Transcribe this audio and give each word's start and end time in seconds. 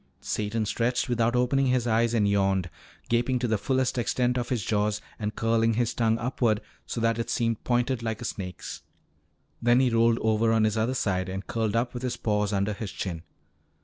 Satan 0.19 0.65
stretched 0.65 1.07
without 1.09 1.35
opening 1.35 1.67
his 1.67 1.85
eyes 1.85 2.15
and 2.15 2.27
yawned, 2.27 2.71
gaping 3.07 3.37
to 3.37 3.47
the 3.47 3.59
fullest 3.59 3.99
extent 3.99 4.35
of 4.35 4.49
his 4.49 4.65
jaws 4.65 4.99
and 5.19 5.35
curling 5.35 5.75
his 5.75 5.93
tongue 5.93 6.17
upward 6.17 6.59
so 6.87 6.99
that 6.99 7.19
it 7.19 7.29
seemed 7.29 7.63
pointed 7.63 8.01
like 8.01 8.19
a 8.19 8.25
snake's. 8.25 8.81
Then 9.61 9.79
he 9.79 9.91
rolled 9.91 10.17
over 10.17 10.53
on 10.53 10.63
his 10.63 10.75
other 10.75 10.95
side 10.95 11.29
and 11.29 11.45
curled 11.45 11.75
up 11.75 11.93
with 11.93 12.01
his 12.01 12.17
paws 12.17 12.51
under 12.51 12.73
his 12.73 12.91
chin. 12.91 13.21